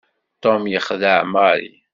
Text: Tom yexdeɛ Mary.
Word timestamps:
Tom 0.43 0.61
yexdeɛ 0.73 1.17
Mary. 1.33 1.73